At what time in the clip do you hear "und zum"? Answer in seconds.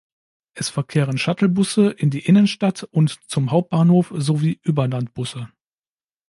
2.85-3.51